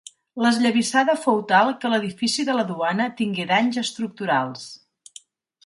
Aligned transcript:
L'esllavissada 0.43 1.15
fou 1.25 1.41
tal 1.51 1.69
que 1.83 1.91
l'edifici 1.91 2.47
de 2.49 2.57
la 2.61 2.65
duana 2.71 3.07
tingué 3.21 3.47
danys 3.55 3.81
estructurals. 3.85 4.69